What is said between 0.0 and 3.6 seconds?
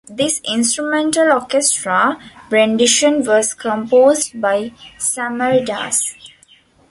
The instrumental orchestra rendition was